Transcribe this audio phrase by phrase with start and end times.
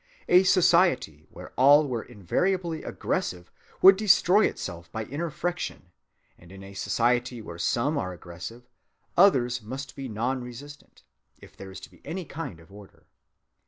[0.27, 3.51] A society where all were invariably aggressive
[3.83, 5.91] would destroy itself by inner friction,
[6.39, 8.67] and in a society where some are aggressive,
[9.15, 11.03] others must be non‐resistant,
[11.39, 13.05] if there is to be any kind of order.